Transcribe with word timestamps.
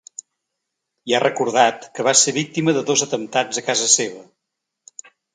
I 1.09 1.13
ha 1.17 1.19
recordat 1.23 1.83
que 1.99 2.05
va 2.07 2.13
ser 2.21 2.33
víctima 2.37 2.73
de 2.77 2.83
dos 2.87 3.03
atemptats 3.07 3.61
a 3.61 3.65
casa 3.67 3.91
seva. 3.97 5.11